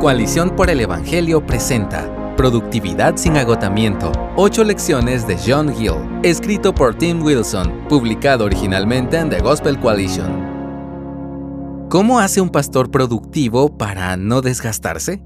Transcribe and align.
Coalición 0.00 0.56
por 0.56 0.70
el 0.70 0.80
Evangelio 0.80 1.44
presenta 1.44 2.34
Productividad 2.34 3.18
sin 3.18 3.36
agotamiento. 3.36 4.10
Ocho 4.34 4.64
lecciones 4.64 5.26
de 5.26 5.36
John 5.36 5.76
Gill. 5.76 5.92
Escrito 6.22 6.74
por 6.74 6.94
Tim 6.94 7.22
Wilson. 7.22 7.86
Publicado 7.86 8.46
originalmente 8.46 9.18
en 9.18 9.28
The 9.28 9.40
Gospel 9.40 9.78
Coalition. 9.78 11.86
¿Cómo 11.90 12.18
hace 12.18 12.40
un 12.40 12.48
pastor 12.48 12.90
productivo 12.90 13.76
para 13.76 14.16
no 14.16 14.40
desgastarse? 14.40 15.22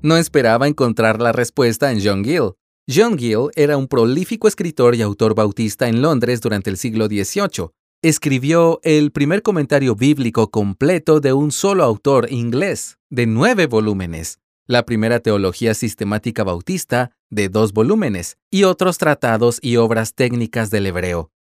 No 0.00 0.16
esperaba 0.16 0.68
encontrar 0.68 1.20
la 1.20 1.32
respuesta 1.32 1.92
en 1.92 2.00
John 2.02 2.24
Gill. 2.24 2.52
John 2.88 3.18
Gill 3.18 3.50
era 3.56 3.76
un 3.76 3.88
prolífico 3.88 4.48
escritor 4.48 4.94
y 4.94 5.02
autor 5.02 5.34
bautista 5.34 5.86
en 5.86 6.00
Londres 6.00 6.40
durante 6.40 6.70
el 6.70 6.78
siglo 6.78 7.08
XVIII. 7.08 7.72
Escribió 8.00 8.78
el 8.84 9.10
primer 9.10 9.42
comentario 9.42 9.96
bíblico 9.96 10.52
completo 10.52 11.18
de 11.18 11.32
un 11.32 11.50
solo 11.50 11.82
autor 11.82 12.30
inglés, 12.30 12.96
de 13.10 13.26
nueve 13.26 13.66
volúmenes, 13.66 14.38
la 14.68 14.84
primera 14.84 15.18
teología 15.18 15.74
sistemática 15.74 16.44
bautista, 16.44 17.10
de 17.28 17.48
dos 17.48 17.72
volúmenes, 17.72 18.38
y 18.52 18.62
otros 18.62 18.98
tratados 18.98 19.58
y 19.62 19.78
obras 19.78 20.14
técnicas 20.14 20.70
del 20.70 20.86
hebreo. 20.86 21.32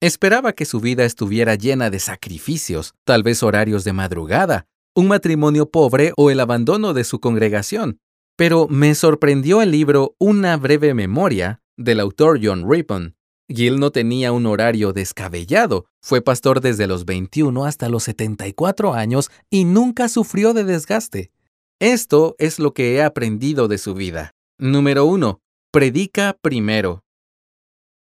Esperaba 0.00 0.54
que 0.54 0.64
su 0.64 0.80
vida 0.80 1.04
estuviera 1.04 1.56
llena 1.56 1.90
de 1.90 1.98
sacrificios, 1.98 2.94
tal 3.04 3.22
vez 3.22 3.42
horarios 3.42 3.84
de 3.84 3.92
madrugada, 3.92 4.64
un 4.94 5.08
matrimonio 5.08 5.70
pobre 5.70 6.14
o 6.16 6.30
el 6.30 6.40
abandono 6.40 6.94
de 6.94 7.04
su 7.04 7.20
congregación. 7.20 7.98
Pero 8.38 8.66
me 8.66 8.94
sorprendió 8.94 9.60
el 9.60 9.72
libro 9.72 10.16
Una 10.18 10.56
breve 10.56 10.94
memoria 10.94 11.60
del 11.76 12.00
autor 12.00 12.40
John 12.42 12.64
Rippon, 12.66 13.14
Gill 13.48 13.78
no 13.78 13.90
tenía 13.90 14.32
un 14.32 14.46
horario 14.46 14.92
descabellado. 14.92 15.86
Fue 16.00 16.22
pastor 16.22 16.60
desde 16.60 16.86
los 16.86 17.04
21 17.04 17.64
hasta 17.64 17.88
los 17.88 18.04
74 18.04 18.94
años 18.94 19.30
y 19.50 19.64
nunca 19.64 20.08
sufrió 20.08 20.54
de 20.54 20.64
desgaste. 20.64 21.30
Esto 21.80 22.36
es 22.38 22.58
lo 22.58 22.72
que 22.72 22.94
he 22.94 23.02
aprendido 23.02 23.68
de 23.68 23.78
su 23.78 23.94
vida. 23.94 24.32
Número 24.58 25.04
1. 25.04 25.40
Predica 25.72 26.36
primero. 26.40 27.02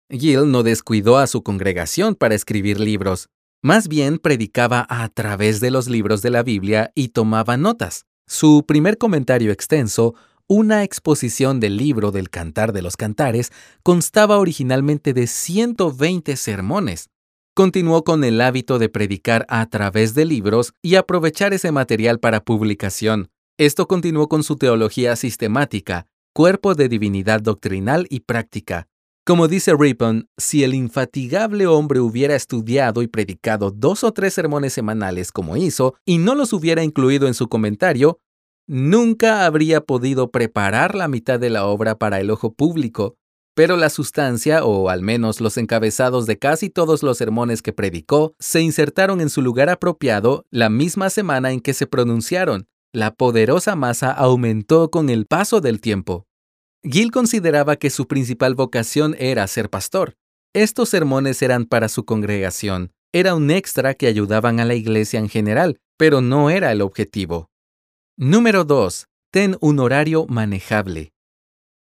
Gill 0.09 0.51
no 0.51 0.63
descuidó 0.63 1.17
a 1.17 1.27
su 1.27 1.41
congregación 1.41 2.15
para 2.15 2.35
escribir 2.35 2.79
libros. 2.79 3.29
Más 3.63 3.87
bien 3.87 4.17
predicaba 4.17 4.85
a 4.89 5.07
través 5.09 5.59
de 5.59 5.71
los 5.71 5.87
libros 5.87 6.21
de 6.21 6.31
la 6.31 6.43
Biblia 6.43 6.91
y 6.95 7.09
tomaba 7.09 7.57
notas. 7.57 8.05
Su 8.27 8.65
primer 8.67 8.97
comentario 8.97 9.51
extenso 9.51 10.15
una 10.53 10.83
exposición 10.83 11.61
del 11.61 11.77
libro 11.77 12.11
del 12.11 12.29
Cantar 12.29 12.73
de 12.73 12.81
los 12.81 12.97
Cantares 12.97 13.53
constaba 13.83 14.37
originalmente 14.37 15.13
de 15.13 15.25
120 15.25 16.35
sermones. 16.35 17.09
Continuó 17.55 18.03
con 18.03 18.25
el 18.25 18.41
hábito 18.41 18.77
de 18.77 18.89
predicar 18.89 19.45
a 19.47 19.65
través 19.67 20.13
de 20.13 20.25
libros 20.25 20.73
y 20.81 20.95
aprovechar 20.95 21.53
ese 21.53 21.71
material 21.71 22.19
para 22.19 22.43
publicación. 22.43 23.29
Esto 23.57 23.87
continuó 23.87 24.27
con 24.27 24.43
su 24.43 24.57
teología 24.57 25.15
sistemática, 25.15 26.07
cuerpo 26.33 26.75
de 26.75 26.89
divinidad 26.89 27.39
doctrinal 27.39 28.05
y 28.09 28.19
práctica. 28.19 28.89
Como 29.25 29.47
dice 29.47 29.73
Ripon, 29.73 30.27
si 30.37 30.65
el 30.65 30.73
infatigable 30.73 31.65
hombre 31.65 32.01
hubiera 32.01 32.35
estudiado 32.35 33.03
y 33.03 33.07
predicado 33.07 33.71
dos 33.71 34.03
o 34.03 34.11
tres 34.11 34.33
sermones 34.33 34.73
semanales 34.73 35.31
como 35.31 35.55
hizo 35.55 35.95
y 36.03 36.17
no 36.17 36.35
los 36.35 36.51
hubiera 36.51 36.83
incluido 36.83 37.27
en 37.27 37.35
su 37.35 37.47
comentario, 37.47 38.19
nunca 38.71 39.45
habría 39.45 39.81
podido 39.81 40.31
preparar 40.31 40.95
la 40.95 41.09
mitad 41.09 41.37
de 41.37 41.49
la 41.49 41.65
obra 41.65 41.97
para 41.97 42.21
el 42.21 42.31
ojo 42.31 42.53
público, 42.53 43.17
pero 43.53 43.75
la 43.75 43.89
sustancia, 43.89 44.63
o 44.63 44.87
al 44.87 45.01
menos 45.01 45.41
los 45.41 45.57
encabezados 45.57 46.25
de 46.25 46.39
casi 46.39 46.69
todos 46.69 47.03
los 47.03 47.17
sermones 47.17 47.61
que 47.61 47.73
predicó, 47.73 48.33
se 48.39 48.61
insertaron 48.61 49.19
en 49.19 49.29
su 49.29 49.41
lugar 49.41 49.69
apropiado 49.69 50.45
la 50.51 50.69
misma 50.69 51.09
semana 51.09 51.51
en 51.51 51.59
que 51.59 51.73
se 51.73 51.85
pronunciaron. 51.85 52.65
La 52.93 53.13
poderosa 53.13 53.75
masa 53.75 54.09
aumentó 54.13 54.89
con 54.89 55.09
el 55.09 55.25
paso 55.25 55.59
del 55.59 55.81
tiempo. 55.81 56.25
Gil 56.81 57.11
consideraba 57.11 57.75
que 57.75 57.89
su 57.89 58.07
principal 58.07 58.55
vocación 58.55 59.17
era 59.19 59.45
ser 59.47 59.69
pastor. 59.69 60.15
Estos 60.53 60.87
sermones 60.87 61.41
eran 61.41 61.65
para 61.65 61.89
su 61.89 62.05
congregación. 62.05 62.93
Era 63.11 63.35
un 63.35 63.51
extra 63.51 63.95
que 63.95 64.07
ayudaban 64.07 64.61
a 64.61 64.65
la 64.65 64.75
iglesia 64.75 65.19
en 65.19 65.27
general, 65.27 65.77
pero 65.97 66.21
no 66.21 66.49
era 66.49 66.71
el 66.71 66.81
objetivo. 66.81 67.50
Número 68.23 68.65
2. 68.65 69.07
Ten 69.31 69.57
un 69.61 69.79
horario 69.79 70.27
manejable. 70.27 71.11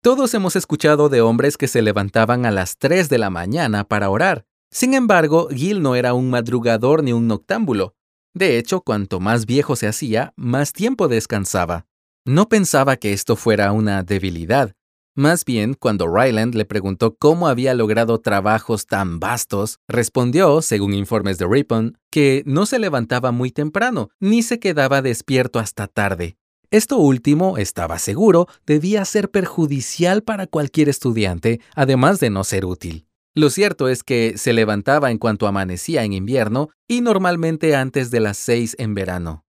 Todos 0.03 0.35
hemos 0.35 0.55
escuchado 0.55 1.09
de 1.09 1.23
hombres 1.23 1.57
que 1.57 1.67
se 1.67 1.81
levantaban 1.81 2.45
a 2.45 2.51
las 2.51 2.77
3 2.77 3.09
de 3.09 3.17
la 3.17 3.31
mañana 3.31 3.85
para 3.85 4.11
orar. 4.11 4.45
Sin 4.71 4.93
embargo, 4.93 5.49
Gil 5.49 5.81
no 5.81 5.95
era 5.95 6.13
un 6.13 6.29
madrugador 6.29 7.03
ni 7.03 7.15
un 7.15 7.27
noctámbulo. 7.27 7.95
De 8.35 8.59
hecho, 8.59 8.83
cuanto 8.83 9.19
más 9.19 9.47
viejo 9.47 9.77
se 9.77 9.89
hacía, 9.89 10.35
más 10.37 10.75
tiempo 10.75 11.09
descansaba. 11.09 11.87
No 12.27 12.51
pensaba 12.51 12.97
que 12.97 13.15
esto 13.15 13.37
fuera 13.37 13.73
una 13.73 14.03
debilidad. 14.03 14.75
Más 15.19 15.47
bien, 15.47 15.73
cuando 15.73 16.15
Ryland 16.15 16.55
le 16.55 16.67
preguntó 16.67 17.17
cómo 17.17 17.49
había 17.49 17.73
logrado 17.73 18.21
trabajos 18.21 18.87
tan 18.87 19.19
vastos, 19.19 19.79
respondió, 19.89 20.61
según 20.61 20.93
informes 20.93 21.39
de 21.39 21.47
Ripon, 21.47 21.97
que 22.11 22.43
no 22.45 22.67
se 22.67 22.79
levantaba 22.79 23.33
muy 23.33 23.51
temprano, 23.51 24.11
ni 24.21 24.43
se 24.43 24.61
quedaba 24.61 25.01
despierto 25.01 25.59
hasta 25.59 25.87
tarde. 25.87 26.37
Esto 26.71 26.99
último, 26.99 27.57
estaba 27.57 27.99
seguro, 27.99 28.47
debía 28.67 29.07
ser 29.07 29.31
perjudicial 29.31 30.23
para 30.23 30.47
cualquier 30.47 30.91
estudiante, 30.91 31.63
además 31.75 32.21
de 32.21 32.29
no 32.29 32.45
ser 32.45 32.67
útil. 32.67 33.07
Lo 33.35 33.49
cierto 33.49 33.89
es 33.89 34.03
que 34.03 34.37
se 34.37 34.53
levantaba 34.53 35.11
en 35.11 35.17
cuanto 35.17 35.47
amanecía 35.47 36.05
en 36.05 36.13
invierno 36.13 36.69
y 36.87 37.01
normalmente 37.01 37.75
antes 37.75 38.11
de 38.11 38.21
las 38.21 38.37
seis 38.37 38.77
en 38.79 38.93
verano. 38.93 39.47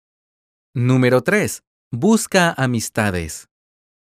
Número 0.74 1.22
3. 1.22 1.62
Busca 1.92 2.52
amistades. 2.52 3.48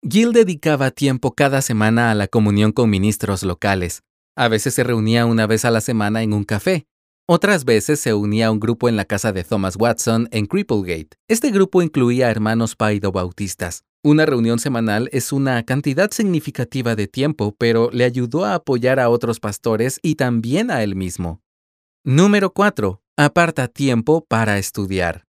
Gil 0.06 0.34
dedicaba 0.34 0.92
tiempo 0.92 1.34
cada 1.34 1.62
semana 1.62 2.12
a 2.12 2.16
la 2.16 2.28
comunión 2.28 2.74
con 2.74 2.90
ministros 2.90 3.42
locales. 3.42 4.04
A 4.36 4.50
veces 4.50 4.74
se 4.74 4.84
reunía 4.84 5.26
una 5.26 5.48
vez 5.48 5.64
a 5.64 5.72
la 5.72 5.80
semana 5.80 6.24
en 6.24 6.34
un 6.34 6.44
café. 6.44 6.88
Otras 7.26 7.64
veces 7.64 8.02
se 8.02 8.14
unía 8.14 8.48
a 8.48 8.52
un 8.52 8.60
grupo 8.60 8.90
en 8.90 8.98
la 8.98 9.06
casa 9.06 9.32
de 9.32 9.46
Thomas 9.46 9.78
Watson 9.80 10.28
en 10.32 10.46
Cripplegate. 10.46 11.16
Este 11.30 11.52
grupo 11.52 11.82
incluía 11.82 12.30
hermanos 12.30 12.76
paido-bautistas. 12.76 13.86
Una 14.04 14.26
reunión 14.26 14.60
semanal 14.60 15.08
es 15.14 15.32
una 15.32 15.64
cantidad 15.64 16.12
significativa 16.12 16.98
de 16.98 17.08
tiempo, 17.08 17.56
pero 17.58 17.90
le 17.90 18.04
ayudó 18.04 18.44
a 18.44 18.56
apoyar 18.56 19.00
a 19.00 19.10
otros 19.10 19.40
pastores 19.40 20.02
y 20.04 20.16
también 20.16 20.70
a 20.70 20.84
él 20.84 20.98
mismo. 20.98 21.42
Número 22.04 22.52
4. 22.52 23.02
Aparta 23.16 23.70
tiempo 23.70 24.26
para 24.28 24.58
estudiar. 24.58 25.24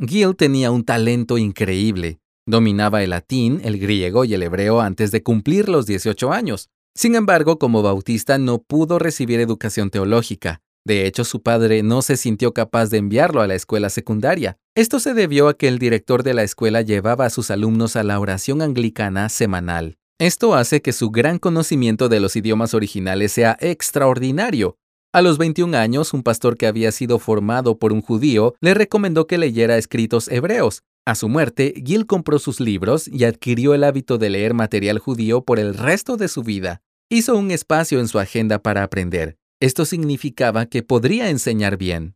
Gil 0.00 0.34
tenía 0.34 0.70
un 0.70 0.82
talento 0.82 1.36
increíble. 1.36 2.20
Dominaba 2.48 3.02
el 3.02 3.10
latín, 3.10 3.60
el 3.62 3.78
griego 3.78 4.24
y 4.24 4.32
el 4.32 4.42
hebreo 4.42 4.80
antes 4.80 5.10
de 5.10 5.22
cumplir 5.22 5.68
los 5.68 5.84
18 5.84 6.32
años. 6.32 6.70
Sin 6.96 7.14
embargo, 7.14 7.58
como 7.58 7.82
bautista 7.82 8.38
no 8.38 8.62
pudo 8.62 8.98
recibir 8.98 9.38
educación 9.38 9.90
teológica. 9.90 10.62
De 10.82 11.06
hecho, 11.06 11.24
su 11.24 11.42
padre 11.42 11.82
no 11.82 12.00
se 12.00 12.16
sintió 12.16 12.54
capaz 12.54 12.88
de 12.88 12.96
enviarlo 12.96 13.42
a 13.42 13.46
la 13.46 13.54
escuela 13.54 13.90
secundaria. 13.90 14.56
Esto 14.74 14.98
se 14.98 15.12
debió 15.12 15.48
a 15.48 15.58
que 15.58 15.68
el 15.68 15.78
director 15.78 16.22
de 16.22 16.32
la 16.32 16.42
escuela 16.42 16.80
llevaba 16.80 17.26
a 17.26 17.30
sus 17.30 17.50
alumnos 17.50 17.96
a 17.96 18.02
la 18.02 18.18
oración 18.18 18.62
anglicana 18.62 19.28
semanal. 19.28 19.98
Esto 20.18 20.54
hace 20.54 20.80
que 20.80 20.94
su 20.94 21.10
gran 21.10 21.38
conocimiento 21.38 22.08
de 22.08 22.20
los 22.20 22.34
idiomas 22.34 22.72
originales 22.72 23.30
sea 23.30 23.58
extraordinario. 23.60 24.78
A 25.12 25.20
los 25.20 25.36
21 25.36 25.76
años, 25.76 26.14
un 26.14 26.22
pastor 26.22 26.56
que 26.56 26.66
había 26.66 26.92
sido 26.92 27.18
formado 27.18 27.78
por 27.78 27.92
un 27.92 28.00
judío 28.00 28.54
le 28.62 28.72
recomendó 28.72 29.26
que 29.26 29.36
leyera 29.36 29.76
escritos 29.76 30.28
hebreos, 30.28 30.82
a 31.08 31.14
su 31.14 31.30
muerte, 31.30 31.72
Gil 31.86 32.04
compró 32.04 32.38
sus 32.38 32.60
libros 32.60 33.08
y 33.08 33.24
adquirió 33.24 33.72
el 33.72 33.82
hábito 33.82 34.18
de 34.18 34.28
leer 34.28 34.52
material 34.52 34.98
judío 34.98 35.42
por 35.42 35.58
el 35.58 35.72
resto 35.72 36.18
de 36.18 36.28
su 36.28 36.42
vida. 36.42 36.82
Hizo 37.08 37.34
un 37.34 37.50
espacio 37.50 37.98
en 37.98 38.08
su 38.08 38.18
agenda 38.18 38.58
para 38.58 38.82
aprender. 38.82 39.38
Esto 39.58 39.86
significaba 39.86 40.66
que 40.66 40.82
podría 40.82 41.30
enseñar 41.30 41.78
bien. 41.78 42.14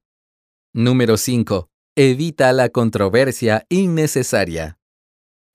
Número 0.75 1.17
5. 1.17 1.71
Evita 1.97 2.53
la 2.53 2.69
controversia 2.69 3.65
innecesaria. 3.71 4.79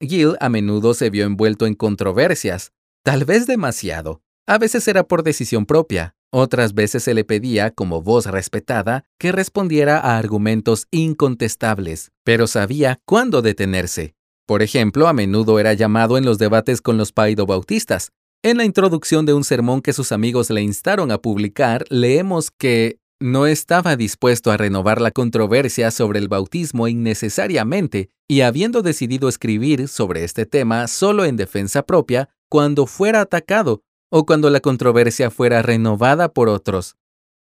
Gil 0.00 0.34
a 0.40 0.48
menudo 0.48 0.92
se 0.92 1.08
vio 1.08 1.24
envuelto 1.24 1.66
en 1.66 1.76
controversias, 1.76 2.72
tal 3.04 3.24
vez 3.24 3.46
demasiado. 3.46 4.20
A 4.48 4.58
veces 4.58 4.88
era 4.88 5.04
por 5.04 5.22
decisión 5.22 5.64
propia, 5.64 6.16
otras 6.30 6.74
veces 6.74 7.02
se 7.04 7.14
le 7.14 7.24
pedía, 7.24 7.70
como 7.70 8.02
voz 8.02 8.26
respetada, 8.26 9.04
que 9.18 9.32
respondiera 9.32 9.98
a 9.98 10.18
argumentos 10.18 10.86
incontestables, 10.90 12.12
pero 12.24 12.46
sabía 12.46 13.00
cuándo 13.04 13.42
detenerse. 13.42 14.14
Por 14.46 14.62
ejemplo, 14.62 15.08
a 15.08 15.12
menudo 15.12 15.58
era 15.58 15.74
llamado 15.74 16.16
en 16.16 16.24
los 16.24 16.38
debates 16.38 16.80
con 16.80 16.96
los 16.96 17.12
paidobautistas. 17.12 18.12
En 18.42 18.56
la 18.56 18.64
introducción 18.64 19.26
de 19.26 19.34
un 19.34 19.44
sermón 19.44 19.82
que 19.82 19.92
sus 19.92 20.12
amigos 20.12 20.48
le 20.50 20.62
instaron 20.62 21.10
a 21.10 21.18
publicar, 21.18 21.84
leemos 21.90 22.50
que 22.50 22.98
no 23.20 23.46
estaba 23.46 23.96
dispuesto 23.96 24.52
a 24.52 24.56
renovar 24.56 25.00
la 25.00 25.10
controversia 25.10 25.90
sobre 25.90 26.20
el 26.20 26.28
bautismo 26.28 26.86
innecesariamente 26.86 28.10
y 28.28 28.42
habiendo 28.42 28.82
decidido 28.82 29.28
escribir 29.28 29.88
sobre 29.88 30.22
este 30.22 30.46
tema 30.46 30.86
solo 30.86 31.24
en 31.24 31.36
defensa 31.36 31.82
propia, 31.84 32.28
cuando 32.48 32.86
fuera 32.86 33.20
atacado, 33.20 33.82
o 34.10 34.26
cuando 34.26 34.50
la 34.50 34.60
controversia 34.60 35.30
fuera 35.30 35.62
renovada 35.62 36.28
por 36.28 36.48
otros. 36.48 36.96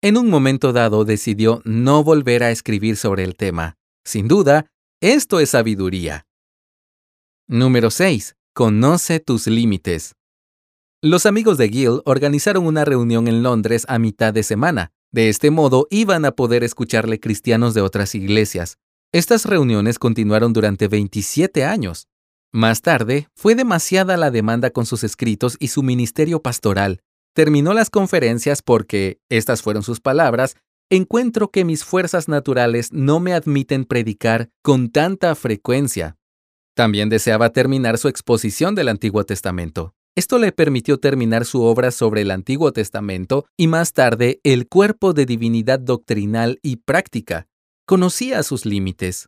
En 0.01 0.17
un 0.17 0.29
momento 0.29 0.73
dado 0.73 1.05
decidió 1.05 1.61
no 1.65 2.03
volver 2.03 2.43
a 2.43 2.51
escribir 2.51 2.97
sobre 2.97 3.23
el 3.23 3.35
tema. 3.35 3.77
Sin 4.03 4.27
duda, 4.27 4.67
esto 5.01 5.39
es 5.39 5.49
sabiduría. 5.49 6.27
Número 7.47 7.89
6. 7.89 8.35
Conoce 8.53 9.19
tus 9.19 9.47
límites. 9.47 10.15
Los 11.01 11.25
amigos 11.25 11.57
de 11.57 11.69
Gill 11.69 12.01
organizaron 12.05 12.65
una 12.65 12.85
reunión 12.85 13.27
en 13.27 13.43
Londres 13.43 13.85
a 13.87 13.99
mitad 13.99 14.33
de 14.33 14.43
semana. 14.43 14.91
De 15.11 15.29
este 15.29 15.51
modo 15.51 15.87
iban 15.89 16.25
a 16.25 16.31
poder 16.31 16.63
escucharle 16.63 17.19
cristianos 17.19 17.73
de 17.73 17.81
otras 17.81 18.15
iglesias. 18.15 18.77
Estas 19.11 19.45
reuniones 19.45 19.99
continuaron 19.99 20.53
durante 20.53 20.87
27 20.87 21.63
años. 21.63 22.07
Más 22.55 22.81
tarde, 22.81 23.27
fue 23.35 23.53
demasiada 23.53 24.15
la 24.15 24.31
demanda 24.31 24.69
con 24.69 24.85
sus 24.85 25.03
escritos 25.03 25.57
y 25.59 25.67
su 25.67 25.83
ministerio 25.83 26.41
pastoral. 26.41 27.01
Terminó 27.33 27.73
las 27.73 27.89
conferencias 27.89 28.61
porque, 28.61 29.19
estas 29.27 29.61
fueron 29.61 29.83
sus 29.83 29.99
palabras, 29.99 30.55
encuentro 30.89 31.51
que 31.51 31.65
mis 31.65 31.83
fuerzas 31.83 32.29
naturales 32.29 32.93
no 32.93 33.19
me 33.19 33.33
admiten 33.33 33.83
predicar 33.83 34.51
con 34.63 34.89
tanta 34.89 35.35
frecuencia. 35.35 36.15
También 36.77 37.09
deseaba 37.09 37.49
terminar 37.49 37.97
su 37.97 38.07
exposición 38.07 38.73
del 38.73 38.87
Antiguo 38.87 39.25
Testamento. 39.25 39.93
Esto 40.15 40.39
le 40.39 40.53
permitió 40.53 40.97
terminar 40.97 41.43
su 41.43 41.61
obra 41.61 41.91
sobre 41.91 42.21
el 42.21 42.31
Antiguo 42.31 42.71
Testamento 42.71 43.47
y 43.57 43.67
más 43.67 43.91
tarde 43.91 44.39
el 44.45 44.69
cuerpo 44.69 45.11
de 45.11 45.25
divinidad 45.25 45.81
doctrinal 45.81 46.59
y 46.61 46.77
práctica. 46.77 47.47
Conocía 47.85 48.43
sus 48.43 48.65
límites. 48.65 49.27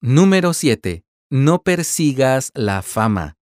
Número 0.00 0.54
7. 0.54 1.02
No 1.30 1.62
persigas 1.62 2.50
la 2.54 2.80
fama. 2.80 3.36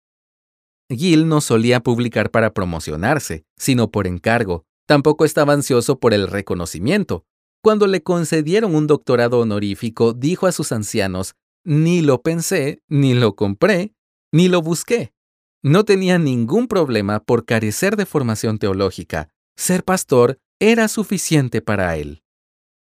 Gil 0.89 1.27
no 1.27 1.41
solía 1.41 1.81
publicar 1.81 2.31
para 2.31 2.55
promocionarse, 2.55 3.45
sino 3.59 3.91
por 3.91 4.07
encargo. 4.07 4.65
Tampoco 4.87 5.25
estaba 5.25 5.53
ansioso 5.53 5.99
por 5.99 6.15
el 6.15 6.29
reconocimiento. 6.29 7.25
Cuando 7.61 7.89
le 7.89 8.03
concedieron 8.03 8.77
un 8.77 8.87
doctorado 8.87 9.41
honorífico, 9.41 10.13
dijo 10.13 10.47
a 10.47 10.53
sus 10.53 10.71
ancianos, 10.71 11.35
ni 11.65 12.03
lo 12.03 12.23
pensé, 12.23 12.83
ni 12.89 13.15
lo 13.15 13.35
compré, 13.35 13.95
ni 14.31 14.49
lo 14.49 14.63
busqué. 14.63 15.13
No 15.61 15.85
tenía 15.85 16.19
ningún 16.19 16.69
problema 16.69 17.19
por 17.19 17.45
carecer 17.45 17.97
de 17.97 18.07
formación 18.07 18.59
teológica. 18.59 19.29
Ser 19.57 19.83
pastor 19.83 20.39
era 20.61 20.87
suficiente 20.87 21.63
para 21.63 21.97
él. 21.97 22.23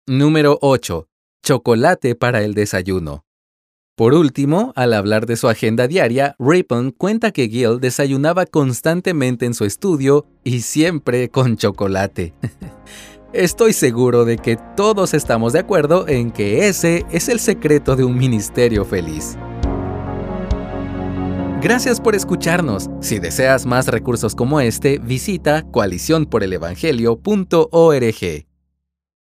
Número 0.07 0.59
8. 0.61 1.09
Chocolate 1.43 2.15
para 2.17 2.43
el 2.43 2.53
desayuno. 2.53 3.25
Por 3.97 4.15
último, 4.15 4.73
al 4.75 4.93
hablar 4.93 5.25
de 5.27 5.37
su 5.37 5.49
agenda 5.49 5.87
diaria, 5.87 6.35
Ripon 6.41 6.91
cuenta 6.91 7.31
que 7.31 7.49
Gil 7.49 7.79
desayunaba 7.79 8.45
constantemente 8.45 9.47
en 9.47 9.55
su 9.55 9.65
estudio 9.65 10.27
y 10.43 10.63
siempre 10.63 11.29
con 11.29 11.57
chocolate. 11.57 12.35
Estoy 13.33 13.73
seguro 13.73 14.25
de 14.25 14.37
que 14.37 14.59
todos 14.77 15.15
estamos 15.15 15.53
de 15.53 15.61
acuerdo 15.61 16.09
en 16.09 16.33
que 16.33 16.67
ese 16.67 17.07
es 17.13 17.29
el 17.29 17.39
secreto 17.39 17.95
de 17.95 18.03
un 18.03 18.19
ministerio 18.19 18.85
feliz. 18.85 19.37
Gracias 21.63 22.01
por 22.01 22.17
escucharnos. 22.17 22.91
Si 23.01 23.21
deseas 23.21 23.65
más 23.65 23.87
recursos 23.87 24.35
como 24.35 24.59
este, 24.61 24.99
visita 24.99 25.63
coaliciónporelevangelio.org. 25.71 28.54